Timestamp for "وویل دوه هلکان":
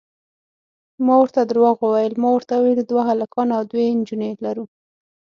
2.57-3.47